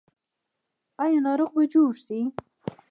[1.03, 2.19] آیا ناروغ به جوړ شي؟